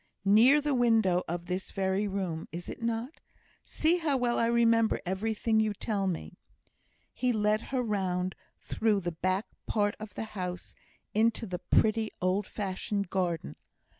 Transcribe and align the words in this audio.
Near 0.25 0.61
the 0.61 0.73
window 0.73 1.21
of 1.27 1.45
this 1.45 1.69
very 1.69 2.07
room, 2.07 2.47
is 2.51 2.69
it 2.69 2.81
not? 2.81 3.19
See 3.63 3.97
how 3.97 4.17
well 4.17 4.39
I 4.39 4.47
remember 4.47 4.99
everything 5.05 5.59
you 5.59 5.75
tell 5.75 6.07
me." 6.07 6.39
He 7.13 7.31
led 7.31 7.61
her 7.69 7.83
round 7.83 8.33
through 8.59 9.01
the 9.01 9.11
back 9.11 9.45
part 9.67 9.93
of 9.99 10.15
the 10.15 10.23
house 10.33 10.73
into 11.13 11.45
the 11.45 11.59
pretty 11.59 12.09
old 12.19 12.47
fashioned 12.47 13.11
garden. 13.11 13.55